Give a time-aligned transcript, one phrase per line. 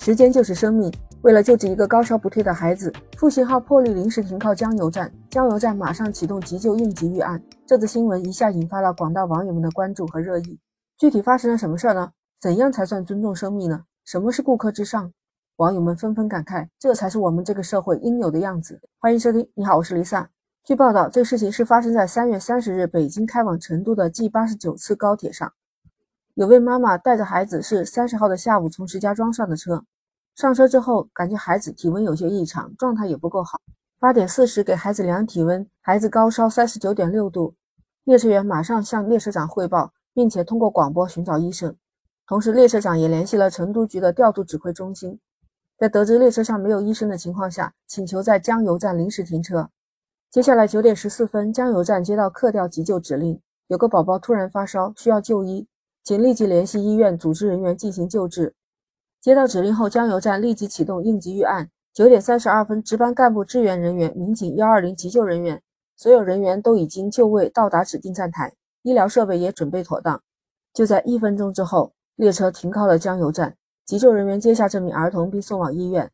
[0.00, 0.90] 时间就是生命。
[1.20, 7.40] 为了救治一个高烧不退的孩子，复兴号破例临时停靠江油站，江油站马上启动急救应急预案。
[7.66, 10.58] 这则新闻一下引发了广大网友们的关注和热议。
[10.96, 12.10] 具体发生了什么事儿呢？
[12.40, 13.82] 怎样才算尊重生命呢？
[14.06, 15.12] 什么是顾客至上？
[15.56, 18.80] 网友们纷纷感慨，这才是我们这个社会应有的样子。
[18.98, 20.30] 欢迎收听，你好，我是丽萨。
[20.64, 25.52] 据报道，这事情是发生在三月三十日北京开往成都的 G 八十九次高铁上。
[26.40, 29.84] 有位妈妈带着孩子是三十号的下午从石家庄上的车，
[30.34, 33.60] 上车之后感觉孩子体温有些异常，状态也不够好。
[33.98, 37.54] 八点四十给孩子量体温，孩子高烧三十九点六度。
[38.04, 41.76] 列车员马上向列车长汇报，并且通过广播寻找医生。
[42.26, 45.20] 同时，列车长也联系了成都局的调度指挥中心，
[45.76, 49.68] 在得知列车上没有医生的情况下，请求在江油站临时停车。
[50.30, 55.66] 接下来九点十四分，江油站接到客调急救指令，有个宝宝突然发烧，需要就医。
[56.02, 58.54] 请立即联系医院组织人员进行救治。
[59.20, 61.70] 接到指令后，江油站立即启动应急预案。
[61.92, 65.60] 九点三十二分，值班干部、支援人员、民警、幺二零急救人员，
[65.96, 70.22] 所有人员都已经就位到达指定站台，医疗设备也准备妥当。
[70.72, 76.10] 就在一分钟之后，列车停靠了江油站，急救人员接下这名儿童并送往医院。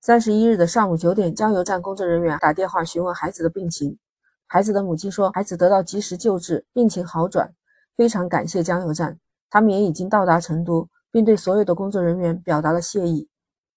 [0.00, 3.98] 三十一日的上午九点，江油站工作人员打电话询问孩子的病情，
[4.46, 7.52] 孩子的母亲说，孩子得到及时救治，病情好转，
[7.96, 9.18] 非常感谢江油站。
[9.50, 13.28] 他们也已经到达成都，并对所有的工作人员表达了谢意。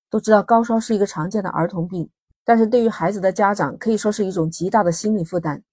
[0.10, 2.10] 都知道高烧是一个常见的儿童病，
[2.44, 5.64] 但是对于孩子的家长可以说是一种极大的心理负担。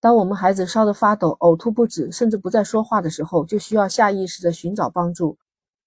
[0.00, 5.38] 当我们孩子烧得发抖、呕吐不止，甚至不再说话的时候，就需要下意识地寻找帮助。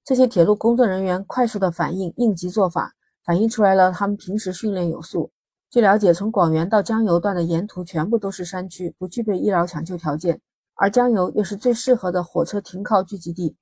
[0.03, 5.29] 这些铁路工作人员快速的反应、应急做法，反映出来了他们平时训练有素。
[5.69, 10.41] 据了解，从广元到江油段的沿途全部都是山区，不具备医疗抢救条件。
[10.81, 13.57] 而江油又是最适合的火车停靠聚集地，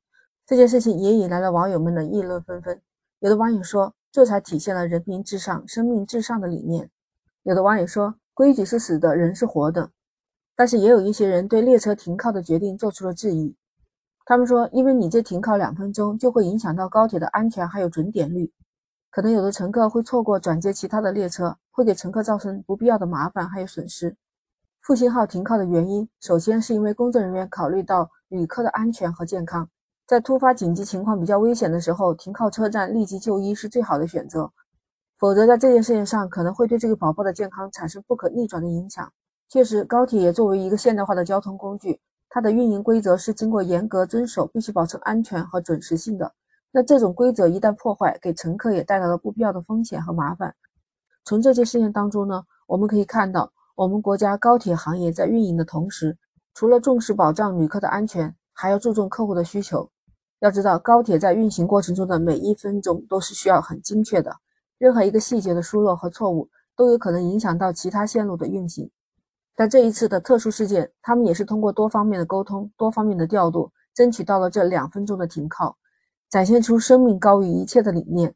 [0.45, 2.79] 这件事情也引来了网友们的议论纷纷。
[3.21, 6.85] 有的网友说，这才体现了人民至上、生命至上的理念；
[7.41, 9.89] 有的网友说，规矩是死的，人是活的。
[10.55, 13.55] 但是也有一些人对列车停靠的决定做出了质疑，
[14.23, 18.53] 他们说，因为你这停靠两分钟，就会影响到高铁的安全还有准点率，
[19.09, 24.15] 可能有的乘客会错过转接其他的列车，会给乘客造成不必要的麻烦还有损失。
[24.87, 29.69] 复兴号停靠的原因，首先是因为工作人员考虑到旅客的安全和健康，
[30.07, 34.49] 在突发紧急情况比较危险的时候，停靠车站立即就医是最好的选择。
[35.17, 39.11] 否则，在这件事情上可能会对这个宝宝的健康产生不可逆转的影响。
[39.49, 41.99] 确实，高铁也作为一个现代化的交通工具，
[42.29, 46.31] 它的运营规则是经过严格遵守，必须保证安全和准时性的。
[46.71, 50.55] 那这种规则一旦破坏，给乘客也带来了不必要的风险和麻烦。
[51.25, 53.51] 从这件事情当中呢，我们可以看到。
[53.77, 56.17] 我们国家高铁行业在运营的同时，
[56.55, 59.87] 除了重视保障旅客的安全，还要注重客户的需求。
[60.39, 64.35] 要知道，高铁在运行过程中的每一分钟都是需要很精确的，
[64.79, 68.89] 任何一个细节的疏漏和错误都有可能影响到其他线路的运行。
[69.55, 75.77] 但这一次的特殊事件，他们也是通过多方面的沟通、多方面的调度，争取到了这两分钟的停靠，
[76.31, 78.33] 展现出生命高于一切的理念。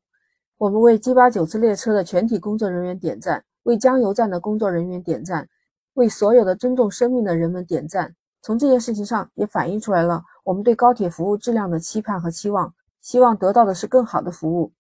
[0.60, 3.44] 我们为 G 八九次列车的全体工作人员点赞。
[3.64, 5.48] 为加油站的工作人员点赞，
[5.94, 8.16] 为所有的尊重生命的人们点赞。
[8.42, 14.72] 从这件事情上也反映出来了我们对高铁服务质量的期盼和期望，希望得到的是更好的服务。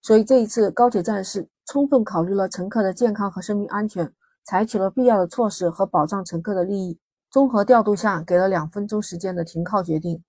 [0.00, 4.10] 所以这一次高铁站是充分考虑了乘客的健康和生命安全，
[4.42, 6.98] 采取了必要的措施和保障乘客的利益，
[7.30, 10.22] 综合调度下给了两分钟时间的停靠决定。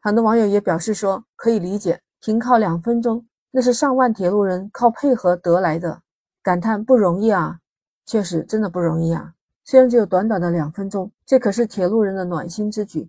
[0.00, 6.02] 很多网友也表示说可以理解，停靠两分钟那是上万铁路人靠配合得来的。
[6.44, 7.58] 感叹不容易啊，
[8.04, 9.32] 确实真的不容易啊。
[9.64, 13.08] 虽然只有短短的两分钟，这可是铁路人的暖心之举，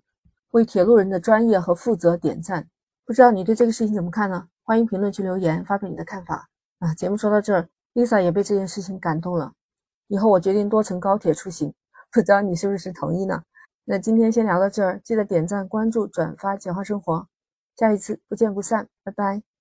[0.51, 2.65] 为铁路人的专业和负责点赞。
[3.05, 4.47] 不知道你对这个事情怎么看呢？
[4.63, 6.47] 欢迎评论区留言发表你的看法
[6.79, 6.93] 啊。
[6.95, 9.51] 节目说到这儿，Lisa 也被这件事情感动了，
[10.07, 11.73] 以后我决定多乘高铁出行，
[12.13, 13.43] 不知道你是不是同意呢？
[13.83, 17.27] 那今天先聊到这儿，记得点赞、关注、转发，简化生活，
[17.75, 19.54] 下一次不见不散，拜拜。